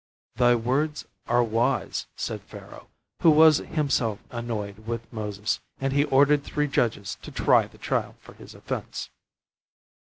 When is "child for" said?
7.77-8.33